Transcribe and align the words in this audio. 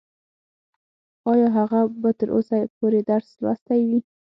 ايا 1.31 1.47
هغه 1.57 1.79
به 2.01 2.09
تر 2.19 2.27
اوسه 2.35 2.57
پورې 2.77 2.99
درس 3.09 3.27
لوستلی 3.41 3.83
وي؟ 3.89 3.99